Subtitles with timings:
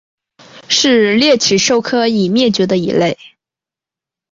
[0.67, 3.19] 是鬣齿兽科已灭绝的一类。